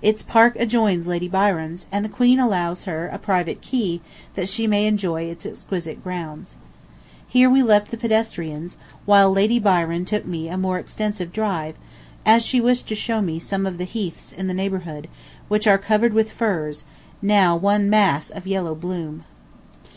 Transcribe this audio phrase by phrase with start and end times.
[0.00, 4.00] Its park adjoins Lady Byron's, and the Queen allows her a private key
[4.36, 6.56] that she may enjoy its exquisite grounds.
[7.26, 11.74] Here we left the pedestrians, while Lady Byron took me a more extensive drive,
[12.24, 15.08] as she wished to show me some of the heaths in the neighborhood,
[15.48, 16.84] which are covered with furze,
[17.20, 19.24] now one mass of yellow bloom.